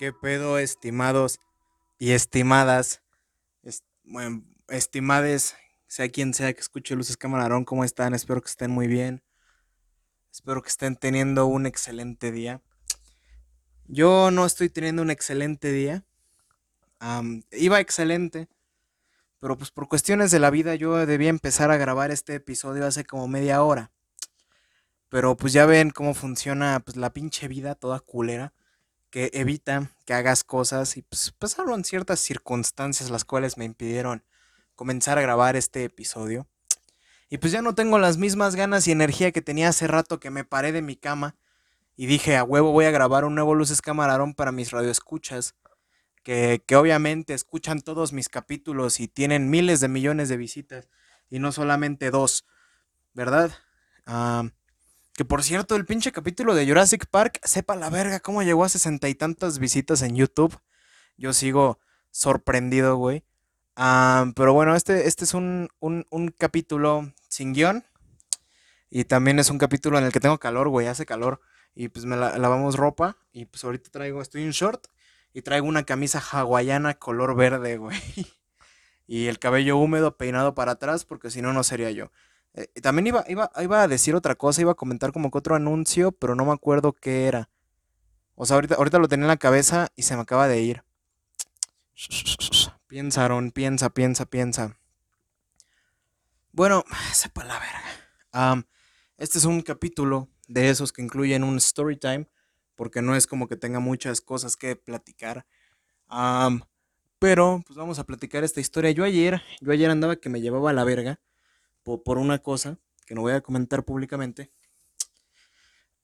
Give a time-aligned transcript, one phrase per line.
[0.00, 1.40] ¿Qué pedo, estimados
[1.98, 3.02] y estimadas?
[4.68, 5.56] estimades,
[5.88, 8.14] sea quien sea que escuche Luces Camarón, ¿cómo están?
[8.14, 9.22] Espero que estén muy bien.
[10.32, 12.62] Espero que estén teniendo un excelente día.
[13.88, 16.02] Yo no estoy teniendo un excelente día.
[17.52, 18.48] iba excelente.
[19.38, 23.04] Pero pues por cuestiones de la vida yo debía empezar a grabar este episodio hace
[23.04, 23.92] como media hora.
[25.10, 28.54] Pero pues ya ven cómo funciona pues la pinche vida toda culera
[29.10, 34.22] que evita que hagas cosas y pues pasaron ciertas circunstancias las cuales me impidieron
[34.76, 36.46] comenzar a grabar este episodio.
[37.28, 40.30] Y pues ya no tengo las mismas ganas y energía que tenía hace rato que
[40.30, 41.36] me paré de mi cama
[41.96, 45.54] y dije, a huevo voy a grabar un nuevo Luces Camarón para mis radioescuchas,
[46.22, 50.88] que, que obviamente escuchan todos mis capítulos y tienen miles de millones de visitas
[51.28, 52.46] y no solamente dos,
[53.14, 53.52] ¿verdad?
[54.06, 54.50] Ah...
[55.20, 58.70] Que por cierto, el pinche capítulo de Jurassic Park, sepa la verga cómo llegó a
[58.70, 60.58] sesenta y tantas visitas en YouTube.
[61.18, 61.78] Yo sigo
[62.10, 63.22] sorprendido, güey.
[63.76, 65.68] Ah, pero bueno, este, este es un,
[66.38, 67.84] capítulo sin guion.
[68.88, 71.42] Y también es un capítulo en el que tengo calor, güey, hace calor.
[71.74, 73.18] Y pues me lavamos ropa.
[73.30, 74.86] Y pues ahorita traigo, estoy en short.
[75.34, 78.00] Y traigo una camisa hawaiana color verde, güey.
[79.06, 82.10] Y el cabello húmedo peinado para atrás porque si no, no sería yo.
[82.54, 85.54] Eh, también iba, iba, iba a decir otra cosa, iba a comentar como que otro
[85.54, 87.48] anuncio, pero no me acuerdo qué era.
[88.34, 90.82] O sea, ahorita, ahorita lo tenía en la cabeza y se me acaba de ir.
[92.86, 94.76] Piensa, Aaron, piensa, piensa, piensa.
[96.52, 98.66] Bueno, sepa la verga.
[99.16, 102.26] este es un capítulo de esos que incluyen un story time,
[102.74, 105.46] porque no es como que tenga muchas cosas que platicar.
[107.20, 108.90] pero, pues vamos a platicar esta historia.
[108.90, 111.20] Yo ayer, yo ayer andaba que me llevaba a la verga
[111.82, 114.50] por, una cosa que no voy a comentar públicamente.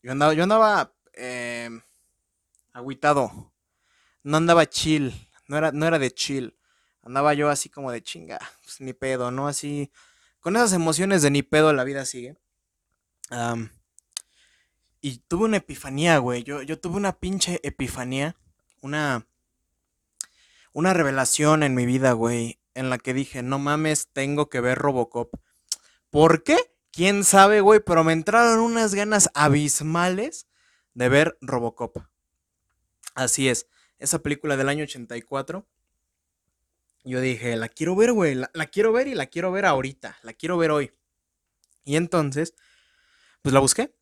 [0.03, 1.71] Yo andaba, yo andaba eh,
[2.73, 3.53] agüitado.
[4.23, 5.15] No andaba chill.
[5.49, 6.57] No era, no era de chill.
[7.03, 8.41] Andaba yo así como de chinga.
[8.63, 9.47] Pues ni pedo, ¿no?
[9.47, 9.91] Así.
[10.41, 12.37] Con esas emociones de ni pedo la vida sigue.
[15.01, 16.43] y tuve una epifanía, güey.
[16.43, 18.37] Yo, yo tuve una pinche epifanía.
[18.81, 19.27] Una.
[20.73, 22.59] Una revelación en mi vida, güey.
[22.75, 25.33] En la que dije, no mames, tengo que ver Robocop.
[26.17, 26.57] ¿Por qué?
[26.93, 27.81] ¿Quién sabe, güey?
[27.81, 30.49] Pero me entraron unas ganas abismales
[30.95, 31.99] de ver Robocop.
[33.15, 33.69] Así es,
[33.99, 35.69] esa película del año 84.
[37.05, 40.33] Yo dije, la quiero ver, güey, la, quiero ver y la quiero ver ahorita, la
[40.33, 40.91] quiero ver hoy.
[41.85, 42.55] Y entonces,
[43.43, 43.95] pues la busqué.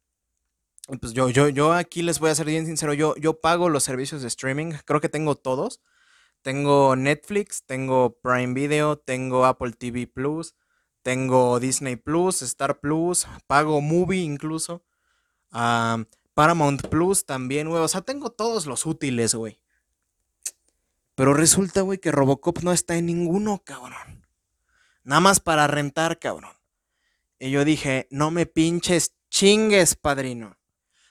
[0.87, 3.69] Y pues yo, yo, yo aquí les voy a ser bien sincero, yo, yo pago
[3.69, 5.81] los servicios de streaming, creo que tengo todos.
[6.43, 10.55] Tengo Netflix, tengo Prime Video, tengo Apple TV Plus,
[11.05, 14.83] tengo Disney Plus, Star Plus, pago Movie incluso.
[16.33, 17.83] Paramount Plus también, güey.
[17.83, 19.61] O sea, tengo todos los útiles, güey.
[21.15, 24.27] Pero resulta, güey, que Robocop no está en ninguno, cabrón.
[25.05, 26.57] Nada más para rentar, cabrón.
[27.39, 30.57] Y yo dije, no me pinches chingues, padrino.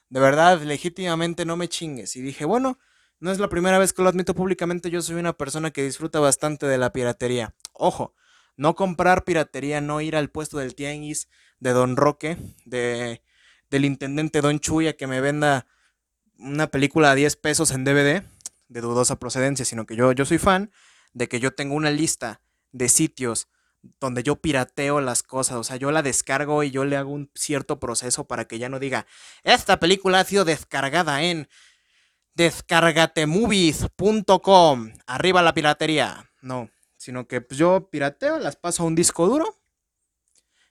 [0.10, 2.16] De verdad, legítimamente no me chingues.
[2.16, 2.80] Y dije, bueno,
[3.20, 4.90] no es la primera vez que lo admito públicamente.
[4.90, 7.54] Yo soy una persona que disfruta bastante de la piratería.
[7.74, 8.16] Ojo,
[8.56, 11.28] no comprar piratería, no ir al puesto del tianguis
[11.60, 13.22] de Don Roque, de,
[13.70, 15.68] del intendente Don Chuya que me venda
[16.38, 18.24] una película a 10 pesos en DVD
[18.68, 20.72] de dudosa procedencia, sino que yo, yo soy fan
[21.14, 22.42] de que yo tengo una lista
[22.72, 23.48] de sitios
[24.00, 27.30] donde yo pirateo las cosas, o sea, yo la descargo y yo le hago un
[27.36, 29.06] cierto proceso para que ya no diga,
[29.44, 31.50] esta película ha sido descargada en
[32.36, 36.32] descargatemovies.com, arriba la piratería.
[36.42, 36.70] No,
[37.04, 39.60] sino que pues, yo pirateo, las paso a un disco duro.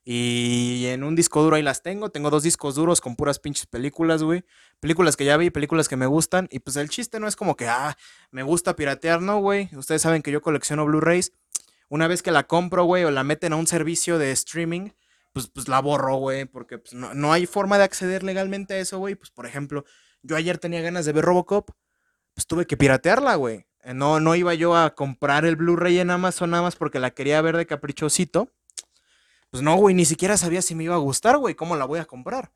[0.03, 2.11] Y en un disco duro ahí las tengo.
[2.11, 4.43] Tengo dos discos duros con puras pinches películas, güey.
[4.81, 6.49] Películas que ya vi, películas que me gustan.
[6.51, 7.97] Y pues el chiste no es como que, ah,
[8.31, 9.69] me gusta piratear, no, güey.
[9.77, 11.33] Ustedes saben que yo colecciono Blu-rays.
[11.89, 14.89] Una vez que la compro, güey, o la meten a un servicio de streaming,
[15.35, 16.47] pues, pues la borro, güey.
[16.47, 19.15] Porque pues, no, no hay forma de acceder legalmente a eso, güey.
[19.17, 19.85] Pues por ejemplo,
[20.23, 21.71] yo ayer tenía ganas de ver Robocop.
[22.35, 23.67] Pues tuve que piratearla, güey.
[23.83, 27.11] Eh, no, no iba yo a comprar el Blu-ray en Amazon nada más porque la
[27.11, 28.51] quería ver de caprichosito.
[29.51, 31.99] Pues no, güey, ni siquiera sabía si me iba a gustar, güey, cómo la voy
[31.99, 32.53] a comprar.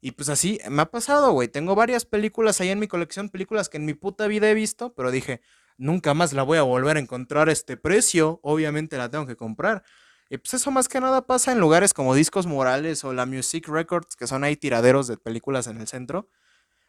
[0.00, 1.48] Y pues así me ha pasado, güey.
[1.48, 4.94] Tengo varias películas ahí en mi colección, películas que en mi puta vida he visto,
[4.94, 5.40] pero dije,
[5.76, 8.38] nunca más la voy a volver a encontrar a este precio.
[8.42, 9.82] Obviamente la tengo que comprar.
[10.30, 13.66] Y pues eso más que nada pasa en lugares como Discos Morales o la Music
[13.66, 16.28] Records, que son ahí tiraderos de películas en el centro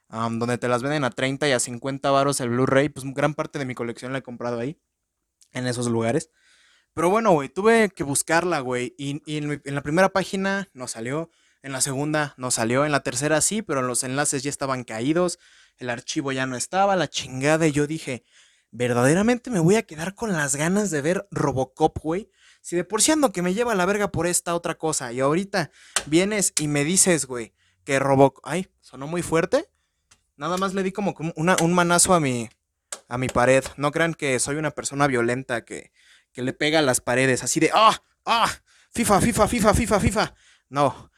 [0.10, 3.60] donde te las venden a 30 y a 50 varos el Blu-ray, pues gran parte
[3.60, 4.80] de mi colección la he comprado ahí,
[5.52, 6.32] en esos lugares.
[6.94, 11.30] Pero bueno, güey, tuve que buscarla, güey, y, en, la primera página no salió,
[11.62, 15.40] en la segunda no salió, en la tercera sí, pero los enlaces ya estaban caídos,
[15.78, 18.26] el archivo ya no estaba, la chingada, y yo dije,
[18.72, 22.32] verdaderamente me voy a quedar con las ganas de ver Robocop, güey.
[22.62, 25.20] Si de por sí ando que me lleva la verga por esta otra cosa, y
[25.20, 25.72] ahorita
[26.08, 27.54] vienes y me dices, güey,
[27.84, 28.44] que Robocop...
[28.46, 29.70] Ay, sonó muy fuerte.
[30.39, 32.50] Nada más le di como un manazo a mi,
[33.09, 33.62] a mi pared.
[33.75, 35.91] No crean que soy una persona violenta que,
[36.31, 38.01] que le pega a las paredes, así de, ¡ah!
[38.25, 38.50] ¡ah!
[38.91, 40.36] FIFA, FIFA, FIFA, FIFA, FIFA.
[40.69, 41.12] No.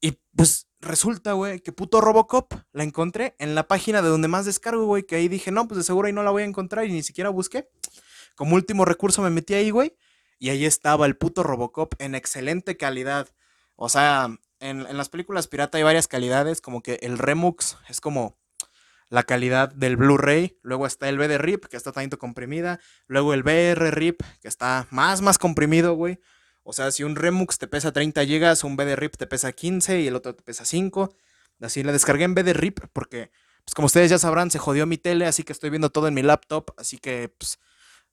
[0.00, 4.46] y pues resulta, güey, que puto Robocop la encontré en la página de donde más
[4.46, 6.86] descargo, güey, que ahí dije, no, pues de seguro ahí no la voy a encontrar
[6.86, 7.68] y ni siquiera busqué.
[8.36, 9.94] Como último recurso me metí ahí, güey,
[10.38, 13.28] y ahí estaba el puto Robocop en excelente calidad.
[13.84, 14.28] O sea,
[14.60, 18.38] en, en las películas pirata hay varias calidades, como que el Remux es como
[19.08, 23.42] la calidad del Blu-ray, luego está el BD RIP, que está tanto comprimida, luego el
[23.42, 26.20] BR RIP, que está más, más comprimido, güey.
[26.62, 30.00] O sea, si un Remux te pesa 30 GB, un BD RIP te pesa 15
[30.00, 31.12] y el otro te pesa 5.
[31.60, 33.32] Así la descargué en BD RIP porque,
[33.64, 36.14] pues como ustedes ya sabrán, se jodió mi tele, así que estoy viendo todo en
[36.14, 37.58] mi laptop, así que, pues,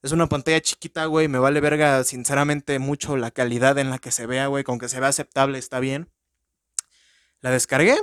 [0.02, 4.10] es una pantalla chiquita, güey, me vale verga, sinceramente, mucho la calidad en la que
[4.10, 6.10] se vea, güey, con que se vea aceptable está bien.
[7.40, 7.98] La descargué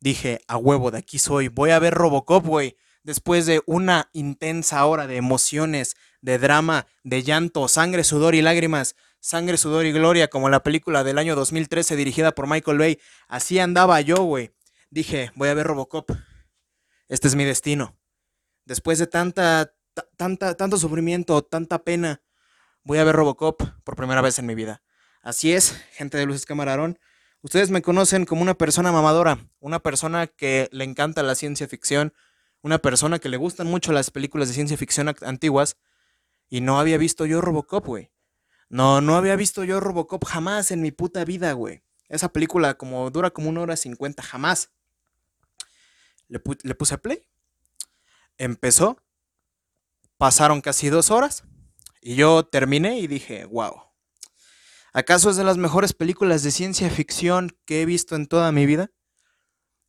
[0.00, 2.76] dije, a huevo, de aquí soy, voy a ver Robocop, güey.
[3.02, 8.96] Después de una intensa hora de emociones, de drama, de llanto, sangre, sudor y lágrimas,
[9.20, 12.98] sangre, sudor y gloria, como la película del año 2013 dirigida por Michael Bay,
[13.28, 14.52] así andaba yo, güey.
[14.90, 16.10] Dije, voy a ver Robocop.
[17.08, 17.96] Este es mi destino.
[18.64, 19.72] Después de tanta,
[20.16, 22.22] tanta, tanto sufrimiento, tanta pena,
[22.82, 24.82] voy a ver Robocop por primera vez en mi vida.
[25.22, 26.98] Así es, gente de Luces Camarón.
[27.42, 32.12] Ustedes me conocen como una persona mamadora, una persona que le encanta la ciencia ficción,
[32.62, 35.76] una persona que le gustan mucho las películas de ciencia ficción antiguas
[36.48, 38.10] y no había visto yo Robocop, güey.
[38.68, 41.82] No, no había visto yo Robocop jamás en mi puta vida, güey.
[42.08, 44.70] Esa película como dura como una hora cincuenta, jamás.
[46.28, 47.22] Le, le puse play.
[48.38, 48.98] Empezó.
[50.18, 51.44] Pasaron casi dos horas.
[52.00, 53.82] Y yo terminé y dije, wow.
[54.92, 58.64] ¿Acaso es de las mejores películas de ciencia ficción que he visto en toda mi
[58.64, 58.90] vida?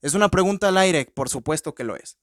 [0.01, 2.17] Es una pregunta al aire, por supuesto que lo es.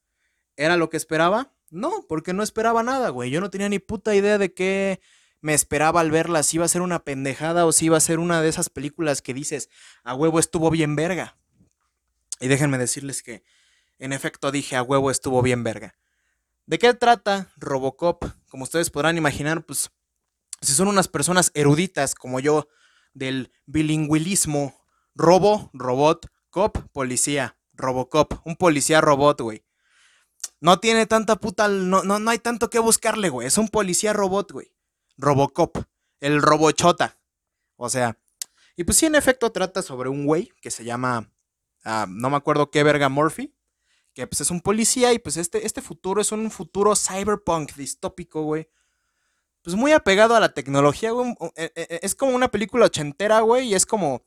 [0.57, 1.55] ¿Era lo que esperaba?
[1.71, 3.31] No, porque no esperaba nada, güey.
[3.31, 5.01] Yo no tenía ni puta idea de qué
[5.41, 8.19] me esperaba al verla, si iba a ser una pendejada o si iba a ser
[8.19, 9.69] una de esas películas que dices,
[10.03, 11.37] a huevo estuvo bien verga.
[12.41, 13.45] Y déjenme decirles que,
[13.99, 15.97] en efecto, dije, a huevo estuvo bien verga.
[16.67, 18.25] ¿De qué trata Robocop?
[18.49, 19.91] Como ustedes podrán imaginar, pues
[20.63, 22.69] si son unas personas eruditas como yo
[23.13, 24.75] del bilingüismo,
[25.15, 29.65] robo, robot, cop, policía, robocop, un policía robot, güey.
[30.61, 33.47] No tiene tanta puta, no, no, no hay tanto que buscarle, güey.
[33.47, 34.75] Es un policía robot, güey.
[35.19, 35.77] Robocop,
[36.21, 37.19] el robochota.
[37.77, 38.19] O sea,
[38.77, 41.31] y pues sí, en efecto trata sobre un güey que se llama,
[41.85, 43.55] ah, no me acuerdo qué verga, Murphy,
[44.15, 48.43] que pues es un policía y pues este, este futuro es un futuro cyberpunk distópico,
[48.43, 48.69] güey
[49.65, 51.35] pues muy apegado a la tecnología, güey.
[51.57, 54.23] E, e, e, es como una película ochentera, güey, y es como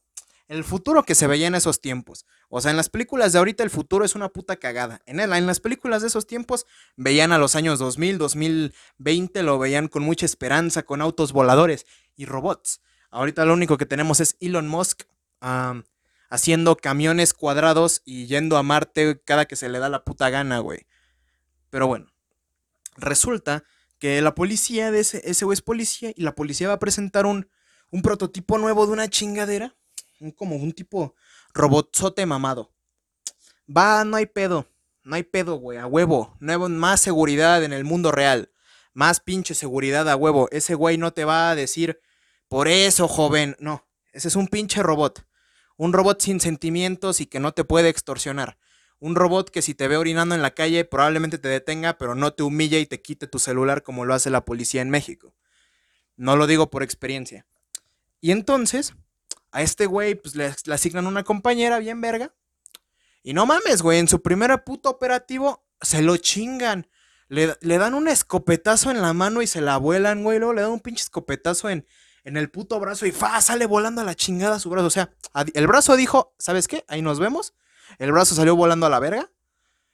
[0.48, 2.25] el futuro que se veía en esos tiempos.
[2.50, 5.00] O sea, en las películas de ahorita el futuro es una puta cagada.
[5.06, 9.90] En, en las películas de esos tiempos veían a los años 2000, 2020, lo veían
[9.90, 11.86] con mucha esperanza, con autos voladores
[12.16, 12.81] y robots.
[13.12, 15.04] Ahorita lo único que tenemos es Elon Musk
[16.30, 20.60] haciendo camiones cuadrados y yendo a Marte cada que se le da la puta gana,
[20.60, 20.88] güey.
[21.69, 22.07] Pero bueno,
[22.96, 23.64] resulta
[24.00, 27.26] que la policía de ese, ese güey es policía y la policía va a presentar
[27.26, 27.50] un,
[27.92, 29.76] un prototipo nuevo de una chingadera,
[30.19, 31.16] un, como un tipo
[31.54, 32.74] robotzote mamado.
[33.69, 34.68] Va, no hay pedo,
[35.04, 38.52] no hay pedo, güey, a huevo, nuevo, más seguridad en el mundo real,
[38.94, 40.48] más pinche seguridad a huevo.
[40.52, 42.00] Ese güey no te va a decir,
[42.48, 45.26] por eso, joven, no, ese es un pinche robot.
[45.78, 48.57] Un robot sin sentimientos y que no te puede extorsionar.
[49.00, 52.34] Un robot que si te ve orinando en la calle probablemente te detenga, pero no
[52.34, 55.36] te humilla y te quite tu celular como lo hace la policía en México.
[56.16, 57.46] No lo digo por experiencia.
[58.19, 58.96] Y entonces,
[59.52, 62.34] a este güey pues le, asignan una compañera bien verga.
[63.22, 66.88] Y no mames, güey, en su primer puto operativo se lo chingan.
[67.30, 70.40] Le, dan un escopetazo en la mano y se la vuelan, güey.
[70.40, 71.86] Luego le dan un pinche escopetazo en,
[72.28, 74.88] en el puto brazo y fa, sale volando a la chingada su brazo.
[74.88, 75.10] O sea,
[75.54, 76.84] el brazo dijo, ¿sabes qué?
[76.88, 77.54] Ahí nos vemos
[78.00, 79.31] el brazo salió volando a la verga.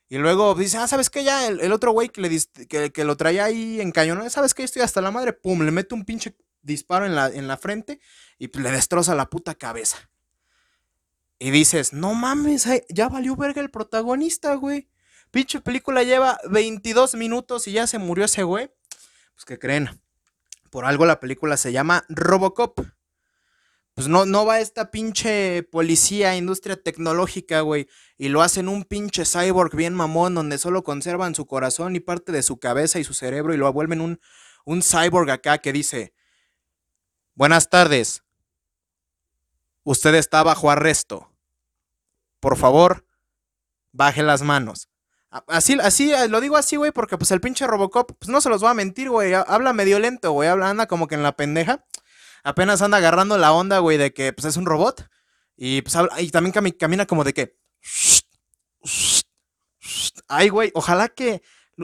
[0.09, 1.23] Y luego dice, ah, ¿sabes qué?
[1.23, 4.63] Ya el, otro güey que, que, que, lo traía ahí en cañón, ¿sabes qué?
[4.63, 7.99] Estoy hasta la madre, pum, le mete un pinche disparo en la, en la frente
[8.37, 10.09] y le destroza la puta cabeza.
[11.39, 14.87] Y dices, no mames, ya valió verga el protagonista, güey.
[15.31, 18.69] Pinche película lleva 22 minutos y ya se murió ese güey.
[19.33, 19.89] Pues que creen,
[20.73, 22.79] por algo la película se llama Robocop.
[23.93, 27.87] Pues no, no va esta pinche policía, industria tecnológica, güey,
[28.17, 32.31] y lo hacen un pinche cyborg bien mamón, donde solo conservan su corazón y parte
[32.31, 34.19] de su cabeza y su cerebro y lo vuelven un,
[34.65, 36.15] un cyborg acá que dice,
[37.35, 38.23] buenas tardes,
[39.83, 41.31] usted está bajo arresto.
[42.39, 43.05] Por favor,
[43.91, 44.89] baje las manos.
[45.47, 48.49] Así, así, eh, lo digo así, güey, porque pues el pinche Robocop, pues no se
[48.49, 51.35] los va a mentir, güey, habla medio lento, güey, habla, anda como que en la
[51.35, 51.83] pendeja
[52.43, 55.09] apenas anda agarrando la onda, güey, de que pues es un robot.
[55.55, 57.57] Y pues y también camina como de que.
[60.27, 61.41] Ay, güey, ojalá que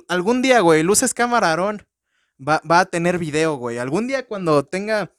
[0.07, 1.87] algún día, güey, Luces Camarón
[2.39, 3.77] va, va a tener video, güey.
[3.77, 5.11] Algún día cuando tenga.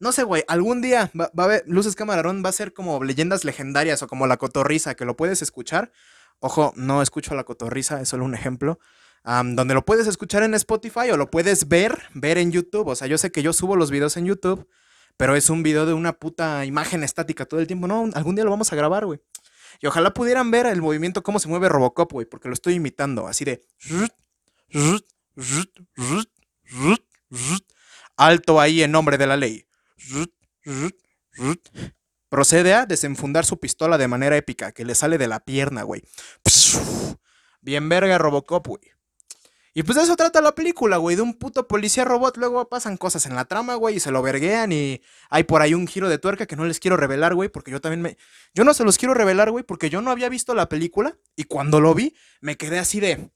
[0.00, 1.64] No sé, güey, algún día va, a haber.
[1.66, 5.42] Luces Camarón va a ser como leyendas legendarias o como la cotorriza, que lo puedes
[5.42, 5.92] escuchar.
[6.40, 8.78] Ojo, no escucho la cotorriza, es solo un ejemplo.
[9.24, 12.88] donde lo puedes escuchar en Spotify o lo puedes ver, ver en YouTube.
[12.88, 14.68] O sea, yo sé que yo subo los videos en YouTube
[15.16, 17.86] pero es un video de una puta imagen estática todo el tiempo.
[17.86, 19.20] No, algún día lo vamos a grabar, güey.
[19.80, 23.26] Y ojalá pudieran ver el movimiento, cómo se mueve Robocop, güey, porque lo estoy imitando,
[23.26, 23.62] así de...
[28.16, 29.66] Alto ahí en nombre de la ley.
[32.34, 36.02] Procede a desenfundar su pistola de manera épica, que le sale de la pierna, güey.
[37.60, 38.80] Bien verga Robocop, güey.
[39.72, 42.36] Y pues de eso trata la película, güey, de un puto policía robot.
[42.38, 45.00] Luego pasan cosas en la trama, güey, y se lo verguean y
[45.30, 47.80] hay por ahí un giro de tuerca que no les quiero revelar, güey, porque yo
[47.80, 48.18] también me...
[48.52, 51.44] Yo no se los quiero revelar, güey, porque yo no había visto la película y
[51.44, 53.30] cuando lo vi me quedé así de...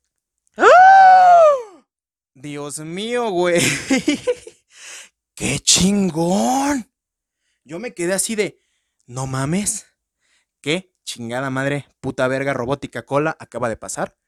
[0.56, 1.86] ¡Ah!
[2.34, 3.62] Dios mío, güey.
[5.36, 6.90] ¡Qué chingón!
[7.62, 8.58] Yo me quedé así de...
[9.08, 9.86] No mames.
[10.60, 14.18] ¿Qué chingada madre puta verga robótica cola acaba de pasar?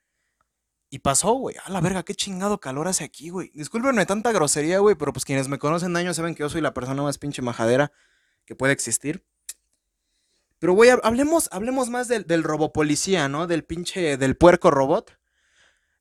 [0.89, 1.55] Y pasó, güey.
[1.67, 3.53] A la verga, qué chingado calor hace aquí, güey.
[3.55, 6.73] Discúlpenme tanta grosería, güey, pero pues quienes me conocen años saben que yo soy la
[6.73, 7.93] persona más pinche majadera
[8.47, 9.23] que puede existir.
[10.59, 13.47] Pero, güey, hablemos, hablemos más del, del robopolicía, ¿no?
[13.47, 15.15] Del pinche, del puerco robot.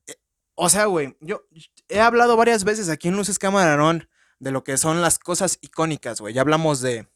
[0.06, 0.14] Eh,
[0.54, 1.44] o sea, güey, yo
[1.88, 4.08] he hablado varias veces aquí en Luces Camarón
[4.38, 6.32] de lo que son las cosas icónicas, güey.
[6.32, 7.08] Ya hablamos de,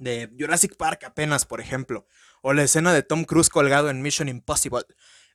[0.00, 2.06] de Jurassic Park apenas, por ejemplo.
[2.42, 4.84] O la escena de Tom Cruise colgado en Mission Impossible.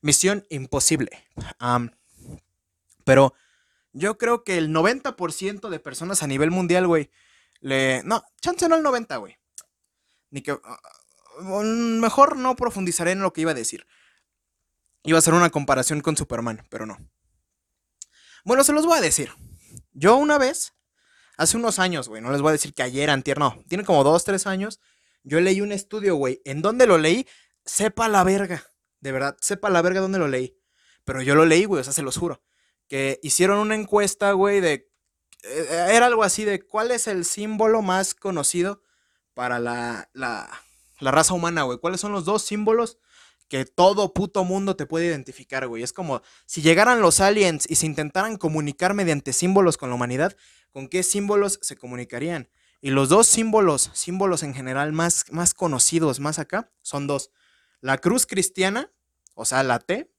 [0.02, 1.10] Misión imposible.
[3.06, 3.34] pero
[3.94, 7.10] yo creo que el 90% de personas a nivel mundial, güey,
[7.62, 8.04] le...
[8.04, 9.38] No, chance no el 90, güey.
[10.32, 10.60] Ni que...
[11.42, 13.88] Mejor no profundizaré en lo que iba a decir.
[15.04, 16.98] Iba a hacer una comparación con Superman, pero no.
[18.44, 19.32] Bueno, se los voy a decir.
[19.94, 20.75] Yo una vez,
[21.38, 23.62] hace unos años, güey, no les voy a decir que ayer, antier, no.
[23.68, 24.80] Tiene como dos, tres años.
[25.24, 26.42] Yo leí un estudio, güey.
[26.46, 27.28] ¿En dónde lo leí?
[27.66, 28.64] Sepa la verga.
[29.00, 30.58] De verdad, sepa la verga dónde lo leí.
[31.04, 32.42] Pero yo lo leí, güey, o sea, se los juro.
[32.88, 34.92] Que hicieron una encuesta, güey, de...
[35.44, 38.82] Eh, era algo así de cuál es el símbolo más conocido
[39.34, 40.50] para la, la,
[41.00, 41.78] la raza humana, güey.
[41.78, 42.98] ¿Cuáles son los dos símbolos
[43.48, 45.84] que todo puto mundo te puede identificar, güey?
[45.84, 50.36] Es como si llegaran los aliens y se intentaran comunicar mediante símbolos con la humanidad,
[50.76, 52.50] ¿con qué símbolos se comunicarían?
[52.82, 57.32] Y los dos símbolos, símbolos en general más, más conocidos, más acá, son dos.
[57.80, 58.92] La cruz cristiana
[59.36, 60.12] o sea, la T.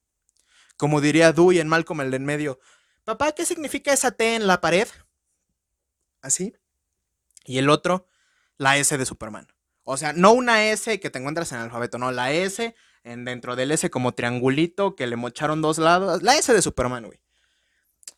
[0.77, 2.59] Como diría Dewey en Malcolm el de en medio,
[3.03, 4.87] papá, ¿qué significa esa T en la pared?
[6.21, 6.55] Así.
[7.45, 8.07] Y el otro,
[8.57, 9.47] la S de Superman.
[9.83, 13.25] O sea, no una S que te encuentras en el alfabeto, no, la S en
[13.25, 16.21] dentro del S como triangulito que le mocharon dos lados.
[16.23, 17.19] La S de Superman, güey.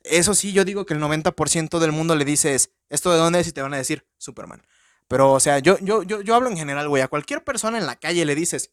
[0.03, 3.47] Eso sí, yo digo que el 90% del mundo le dices, ¿esto de dónde es?
[3.47, 4.65] Y te van a decir, Superman.
[5.07, 7.01] Pero, o sea, yo, yo, yo, yo hablo en general, güey.
[7.01, 8.71] A cualquier persona en la calle le dices,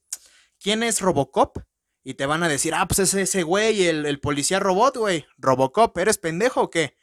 [0.58, 1.58] ¿quién es Robocop?
[2.06, 5.26] y te van a decir, ah, pues es ese güey, el, el policía robot, güey.
[5.38, 6.96] Robocop, ¿eres pendejo o qué?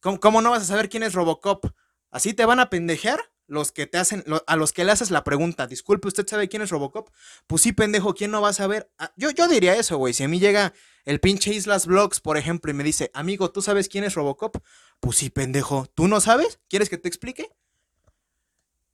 [0.00, 1.66] ¿Cómo, no vas a saber quién es Robocop?
[2.12, 3.29] ¿Así te van a pendejear?
[3.50, 6.62] Los que te hacen, a los que le haces la pregunta, disculpe, ¿usted sabe quién
[6.62, 7.10] es Robocop?
[7.48, 8.92] Pues sí, pendejo, ¿quién no va a saber?
[8.96, 10.14] Ah, yo, yo diría eso, güey.
[10.14, 10.72] Si a mí llega
[11.04, 14.58] el pinche Islas Vlogs, por ejemplo, y me dice, amigo, ¿tú sabes quién es Robocop?
[15.00, 16.60] Pues sí, pendejo, ¿tú no sabes?
[16.68, 17.50] ¿Quieres que te explique?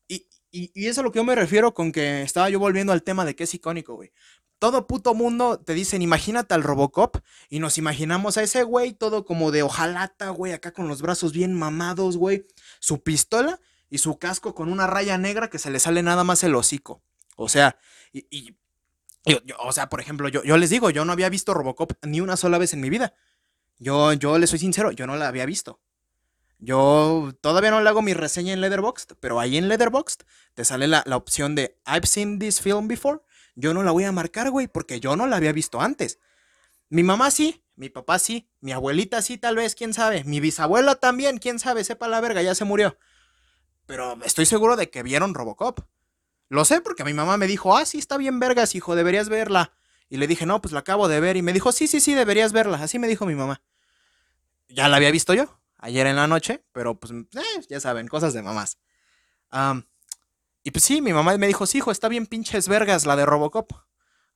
[0.09, 2.59] Y, y, y, eso es a lo que yo me refiero con que estaba yo
[2.59, 4.11] volviendo al tema de que es icónico, güey
[4.59, 7.19] todo puto mundo te dicen, imagínate al Robocop,
[7.51, 11.33] y nos imaginamos a ese güey todo como de ojalata, güey, acá con los brazos
[11.33, 12.47] bien mamados, güey,
[12.81, 13.61] su pistola
[13.97, 17.03] y su casco con una raya negra que se le sale nada más el hocico.
[17.37, 17.79] O sea,
[18.13, 18.55] y,
[19.59, 22.37] o sea, por ejemplo, yo, yo les digo, yo no había visto Robocop ni una
[22.37, 23.15] sola vez en mi vida.
[23.79, 25.81] Yo, yo le soy sincero, yo no la había visto.
[26.59, 30.23] Yo todavía no le hago mi reseña en Letterboxd, pero ahí en Letterboxd
[30.55, 33.21] te sale la, la opción de I've seen this film before
[33.57, 36.21] yo no la voy a marcar, güey, porque yo no la había visto antes.
[36.91, 40.25] Mi mamá sí, mi papá sí, mi abuelita sí, tal vez, quién sabe.
[40.25, 42.99] Mi bisabuela también, quién sabe, sepa la verga, ya se murió.
[43.87, 45.81] Pero estoy seguro de que vieron Robocop.
[46.49, 49.73] Lo sé porque mi mamá me dijo, ah, sí, está bien vergas, hijo, deberías verla.
[50.09, 51.37] Y le dije, no, pues la acabo de ver.
[51.37, 52.79] Y me dijo, sí, sí, sí, deberías verla.
[52.83, 53.63] Así me dijo mi mamá.
[54.69, 58.35] Ya la había visto yo, ayer en la noche, pero pues, eh, ya saben, cosas
[58.35, 58.79] de mamás.
[60.63, 63.27] y pues sí, mi mamá me dijo, sí, hijo, está bien pinches vergas la de
[63.27, 63.73] Robocop.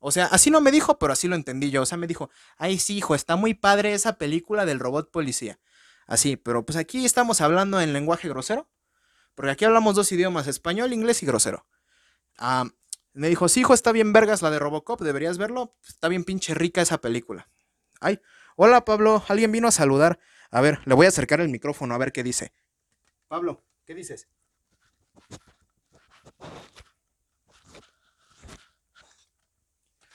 [0.00, 1.82] O sea, así no me dijo, pero así lo entendí yo.
[1.82, 5.60] O sea, me dijo, ay, sí, hijo, está muy padre esa película del robot policía.
[6.06, 8.68] Así, pero pues aquí estamos hablando en lenguaje grosero.
[9.40, 11.64] Porque aquí hablamos dos idiomas, español, inglés y grosero.
[13.14, 15.74] me dijo, sí, hijo, está bien vergas la de Robocop, deberías verlo.
[15.88, 17.48] Está bien pinche rica esa película.
[18.00, 18.20] Ay,
[18.56, 20.18] hola Pablo, alguien vino a saludar.
[20.50, 22.52] A ver, le voy a acercar el micrófono a ver qué dice.
[23.28, 24.28] Pablo, ¿qué dices?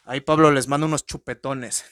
[0.04, 1.84] Ahí Pablo les manda unos chupetones.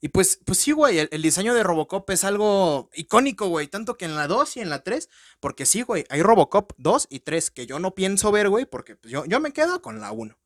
[0.00, 3.66] Y pues, pues sí, güey, el, diseño de Robocop es algo icónico, güey.
[3.66, 5.08] Tanto que en la 2 y en la 3.
[5.40, 8.94] Porque sí, güey, hay Robocop 2 y 3 que yo no pienso ver, güey, porque
[8.94, 10.38] pues, yo, yo me quedo con la 1.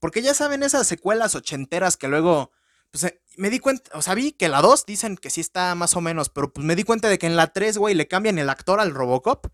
[0.00, 2.52] Porque ya saben esas secuelas ochenteras que luego...
[2.90, 5.74] Pues eh, me di cuenta, o sea, vi que la 2 dicen que sí está
[5.74, 8.08] más o menos, pero pues me di cuenta de que en la 3, güey, le
[8.08, 9.46] cambian el actor al Robocop.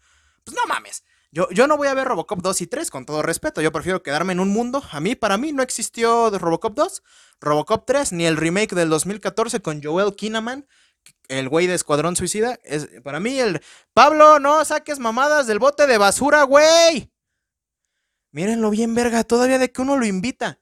[0.44, 1.04] Pues no mames.
[1.34, 3.60] Yo, no voy a ver Robocop 2 y 3, con todo respeto.
[3.60, 4.84] Yo prefiero quedarme en un mundo.
[4.92, 7.02] A mí, para mí, no existió Robocop 2,
[7.40, 10.68] Robocop 3, ni el remake del 2014 con Joel Kinnaman,
[11.26, 12.60] el güey de Escuadrón Suicida.
[12.62, 13.60] Es, para mí, el.
[13.92, 17.10] Pablo, no saques mamadas del bote de basura, güey.
[18.30, 19.24] Mírenlo bien, verga.
[19.24, 20.60] Todavía de que uno lo invita.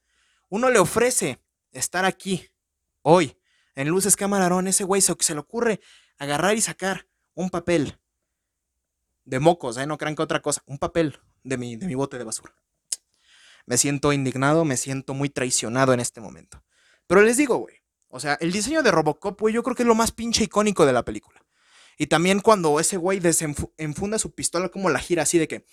[0.48, 1.38] Uno le ofrece
[1.72, 2.48] estar aquí,
[3.02, 3.36] hoy,
[3.74, 4.68] en Luces Camarón.
[4.68, 5.80] Ese güey se le ocurre
[6.16, 7.98] agarrar y sacar un papel
[9.24, 9.86] de mocos, ¿eh?
[9.86, 10.62] No crean que otra cosa.
[10.66, 12.54] Un papel de mi, de mi bote de basura.
[13.66, 16.62] Me siento indignado, me siento muy traicionado en este momento.
[17.06, 17.76] Pero les digo, güey.
[18.08, 20.84] O sea, el diseño de Robocop, güey, yo creo que es lo más pinche icónico
[20.84, 21.42] de la película.
[21.96, 23.20] Y también cuando ese güey
[23.78, 25.64] enfunda su pistola, como la gira así de que.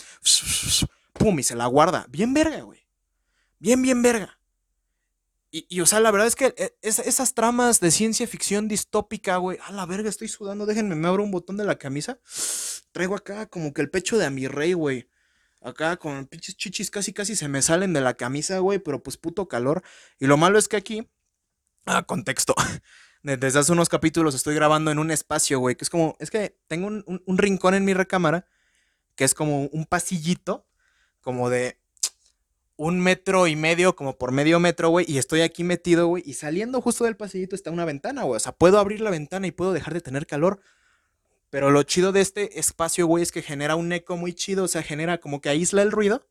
[1.13, 2.05] Pum, y se la guarda.
[2.09, 2.87] Bien verga, güey.
[3.59, 4.39] Bien, bien verga.
[5.51, 9.57] Y, o sea, la verdad es que eh, esas tramas de ciencia ficción distópica, güey.
[9.63, 10.65] A la verga, estoy sudando.
[10.67, 12.19] Déjenme, me abro un botón de la camisa.
[12.91, 15.10] Traigo acá como que el pecho de a mi rey, güey.
[15.62, 18.80] Acá con pinches chichis casi casi se me salen de la camisa, güey.
[18.80, 19.84] Pero pues puto calor.
[20.19, 21.10] Y lo malo es que aquí.
[21.86, 22.56] Ah, contexto.
[23.23, 25.75] Desde hace unos capítulos estoy grabando en un espacio, güey.
[25.75, 26.15] Que es como.
[26.19, 28.47] Es que tengo un rincón en mi recámara.
[29.15, 30.65] Que es como un pasillito.
[31.21, 31.80] Como de
[32.80, 36.36] un metro y medio, como por medio metro, güey, y estoy aquí metido, güey, y
[36.36, 38.38] saliendo justo del pasillito está una ventana, güey.
[38.38, 40.62] O sea, puedo abrir la ventana y puedo dejar de tener calor.
[41.49, 44.67] Pero lo chido de este espacio, güey, es que genera un eco muy chido, o
[44.67, 46.27] sea, genera como que aísla el ruido.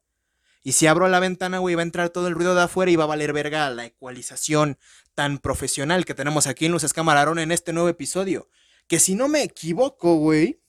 [0.62, 2.96] Y si abro la ventana, güey, va a entrar todo el ruido de afuera y
[2.96, 4.78] va a valer verga la ecualización
[5.14, 8.48] tan profesional que tenemos aquí en Luces Camarón en este nuevo episodio.
[8.86, 10.60] Que si no me equivoco, güey,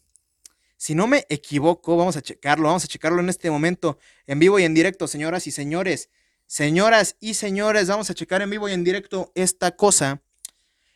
[0.77, 4.59] si no me equivoco, vamos a checarlo, vamos a checarlo en este momento, en vivo
[4.59, 6.09] y en directo, señoras y señores.
[6.47, 10.21] Señoras y señores, vamos a checar en vivo y en directo esta cosa.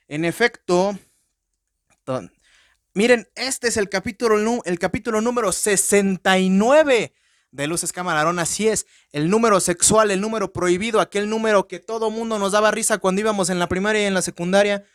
[0.07, 0.97] En efecto,
[2.93, 7.13] miren, este es el capítulo, el capítulo número 69
[7.51, 8.39] de Luces Camarón.
[8.39, 12.71] Así es, el número sexual, el número prohibido, aquel número que todo mundo nos daba
[12.71, 14.85] risa cuando íbamos en la primaria y en la secundaria.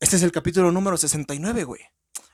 [0.00, 1.80] Este es el capítulo número 69, güey.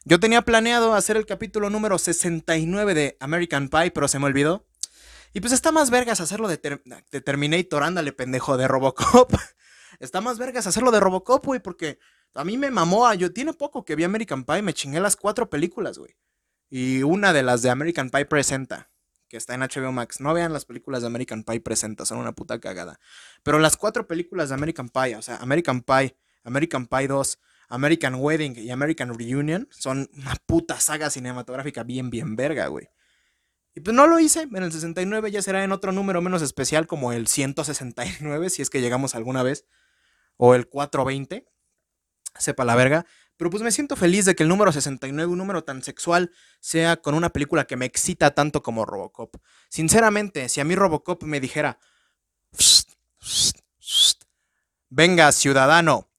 [0.05, 4.67] Yo tenía planeado hacer el capítulo número 69 de American Pie, pero se me olvidó.
[5.35, 9.35] Y pues está más vergas hacerlo de, Terminator, ándale, pendejo, de Robocop.
[10.01, 11.99] está más vergas hacerlo de Robocop, güey, porque
[12.35, 13.13] a mí me mamó.
[13.15, 16.17] Yo tiene poco que vi American Pie, me chingué las cuatro películas, güey.
[16.71, 18.91] Y una de las de American Pie presenta,
[19.29, 20.21] que está en HBO Max.
[20.21, 23.01] No vean las películas de American Pie presenta, son una puta cagada.
[23.43, 27.39] Pero las cuatro películas de American Pie, o sea, American Pie, American Pie 2,
[27.69, 32.89] American Wedding y American Reunion son una puta saga cinematográfica bien, bien verga, güey.
[33.75, 36.87] Y pues no lo hice, en el 69 ya será en otro número menos especial
[36.87, 39.67] como el 169, si es que llegamos alguna vez,
[40.37, 41.47] o el 420,
[42.39, 43.07] sepa la verga.
[43.37, 46.97] Pero pues me siento feliz de que el número 69, un número tan sexual, sea
[46.97, 49.37] con una película que me excita tanto como Robocop.
[49.69, 51.79] Sinceramente, si a mí Robocop me dijera,
[54.89, 56.11] venga ciudadano,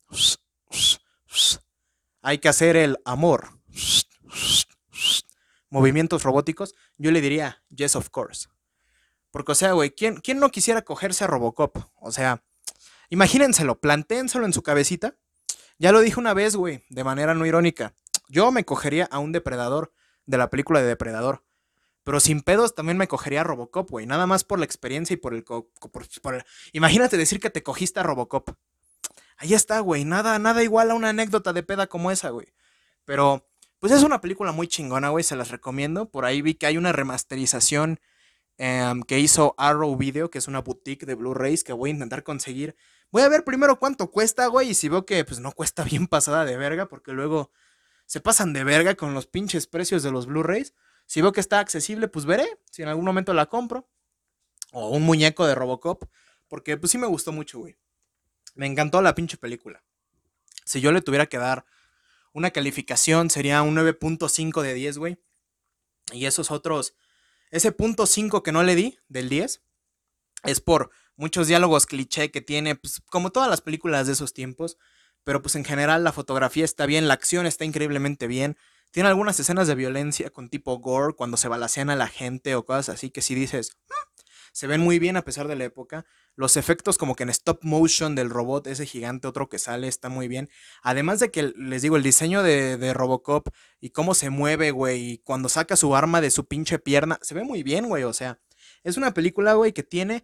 [2.22, 3.50] hay que hacer el amor.
[5.70, 8.48] Movimientos robóticos, yo le diría, yes, of course.
[9.32, 11.78] Porque, o sea, güey, ¿quién, ¿quién no quisiera cogerse a Robocop?
[11.96, 12.44] O sea,
[13.10, 15.16] imagínenselo, plantéenselo en su cabecita.
[15.80, 17.96] Ya lo dije una vez, güey, de manera no irónica.
[18.28, 19.94] Yo me cogería a un depredador
[20.26, 21.44] de la película de Depredador.
[22.04, 24.06] Pero sin pedos también me cogería a Robocop, güey.
[24.06, 25.46] Nada más por la experiencia y por el,
[26.74, 28.50] Imagínate decir que te cogiste a Robocop.
[29.38, 30.04] Ahí está, güey.
[30.04, 32.48] Nada, nada igual a una anécdota de peda como esa, güey.
[33.06, 33.48] Pero,
[33.80, 36.10] Pues es una película muy chingona, güey, se las recomiendo.
[36.12, 38.02] Por ahí vi que hay una remasterización
[38.58, 42.24] em, que hizo Arrow Video, que es una boutique de Blu-rays que voy a intentar
[42.24, 42.76] conseguir.
[43.12, 46.08] Voy a ver primero cuánto cuesta, güey, y si veo que pues no cuesta bien
[46.08, 47.52] pasada de verga, porque luego
[48.06, 50.74] se pasan de verga con los pinches precios de los Blu-rays.
[51.06, 53.88] Si veo que está accesible, pues veré si en algún momento la compro.
[54.72, 56.04] O un muñeco de Robocop,
[56.48, 57.78] porque pues sí me gustó mucho, güey.
[58.54, 59.84] Me encantó la pinche película.
[60.64, 61.66] Si yo le tuviera que dar
[62.34, 65.20] una calificación, sería un 9.5 de 10, güey.
[66.12, 66.94] Y esos otros,
[67.50, 69.64] ese punto 5 que no le di del 10,
[70.44, 74.78] es por muchos diálogos cliché que tiene, pues como todas las películas de esos tiempos.
[75.26, 78.58] Pero pues en general la fotografía está bien, la acción está increíblemente bien.
[78.90, 82.66] Tiene algunas escenas de violencia con tipo gore, cuando se balacean a la gente o
[82.66, 84.22] cosas así que si dices, mm",
[84.54, 86.06] se ven muy bien a pesar de la época.
[86.36, 90.08] Los efectos como que en stop motion del robot, ese gigante otro que sale, está
[90.08, 90.50] muy bien.
[90.82, 93.50] Además de que, les digo, el diseño de, de Robocop
[93.82, 97.36] y cómo se mueve, güey, y cuando saca su arma de su pinche pierna, se
[97.36, 98.40] ve muy bien, güey, o sea.
[98.84, 100.24] Es una película, güey, que tiene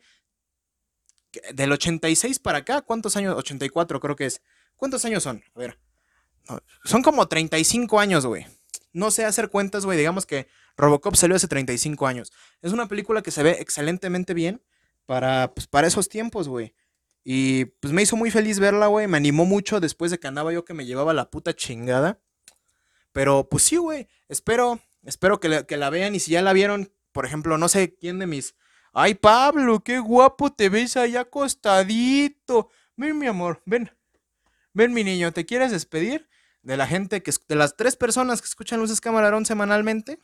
[1.53, 3.35] del 86 para acá, ¿cuántos años?
[3.37, 4.41] 84 creo que es.
[4.75, 5.43] ¿Cuántos años son?
[5.55, 5.79] A ver.
[6.83, 8.45] son como 35 años, güey.
[8.93, 9.97] No sé hacer cuentas, güey.
[9.97, 12.31] Digamos que Robocop salió hace 35 años.
[12.61, 14.61] Es una película que se ve excelentemente bien
[15.05, 16.73] para, pues, para esos tiempos, güey.
[17.23, 19.07] Y pues me hizo muy feliz verla, güey.
[19.07, 22.19] Me animó mucho después de que andaba yo que me llevaba la puta chingada.
[23.11, 24.07] Pero pues sí, güey.
[24.29, 26.13] Espero, espero que, que la vean.
[26.13, 28.55] Y si ya la vieron, por ejemplo, no sé quién de mis...
[28.97, 32.69] Ay, Pablo, qué guapo te ves allá acostadito.
[32.95, 33.91] Ven, mi amor, ven.
[34.71, 36.29] Ven, mi niño, ¿te quieres despedir
[36.61, 37.33] de la gente que...
[37.49, 40.17] de las tres personas que escuchan Luces Camarón semanalmente?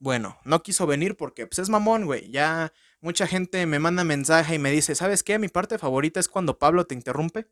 [0.00, 2.28] Bueno, no quiso venir porque pues es mamón, güey.
[2.32, 5.38] Ya mucha gente me manda mensaje y me dice, ¿sabes qué?
[5.38, 7.46] Mi parte favorita es cuando Pablo te interrumpe.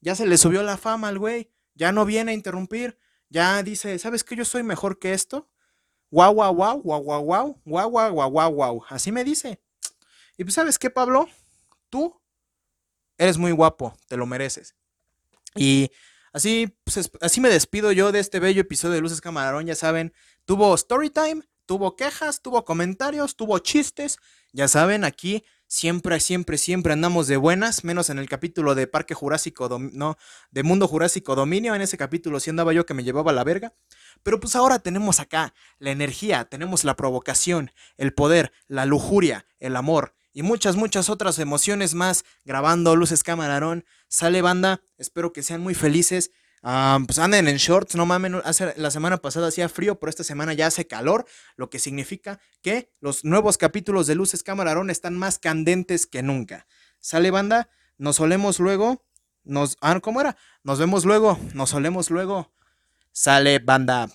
[0.00, 1.52] Ya se le subió la fama al güey.
[1.74, 2.98] Ya no viene a interrumpir.
[3.28, 4.34] Ya dice, ¿sabes qué?
[4.34, 5.48] Yo soy mejor que esto.
[6.10, 8.84] Guau, guau, guau, guau, guau, guau, guau, guau, guau, guau, guau.
[8.88, 9.60] Así me dice.
[10.36, 11.28] Y pues, ¿sabes qué, Pablo?
[11.90, 12.20] Tú
[13.16, 14.74] eres muy guapo, te lo mereces.
[15.54, 15.90] Y
[16.32, 19.66] así, pues, así me despido yo de este bello episodio de Luces Camarón.
[19.66, 20.12] Ya saben,
[20.44, 24.16] tuvo story time tuvo quejas, tuvo comentarios, tuvo chistes.
[24.52, 29.14] Ya saben, aquí siempre, siempre, siempre andamos de buenas, menos en el capítulo de Parque
[29.14, 30.16] Jurásico, no,
[30.50, 31.76] de Mundo Jurásico Dominio.
[31.76, 33.74] En ese capítulo sí andaba yo que me llevaba la verga.
[34.24, 39.76] Pero pues ahora tenemos acá la energía, tenemos la provocación, el poder, la lujuria, el
[39.76, 43.84] amor y muchas, muchas otras emociones más grabando Luces Camarón.
[44.08, 46.30] Sale banda, espero que sean muy felices
[46.62, 48.32] pues anden en shorts, no mames.
[48.44, 52.40] Hace, la semana pasada hacía frío, pero esta semana ya hace calor, lo que significa
[52.62, 56.66] que los nuevos capítulos de Luces Camarón están más candentes que nunca.
[57.00, 59.04] Sale banda, nos solemos luego.
[59.44, 60.36] Nos, ah, ¿cómo era?
[60.62, 62.52] Nos vemos luego, nos solemos luego.
[63.12, 64.08] Sale banda.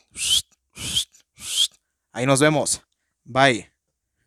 [2.11, 2.83] Ahí nos vemos.
[3.23, 3.72] Bye.